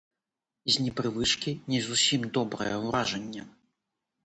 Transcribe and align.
З 0.75 0.85
непрывычкі 0.85 1.51
не 1.75 1.83
зусім 1.89 2.27
добрае 2.39 2.73
ўражанне. 2.87 3.47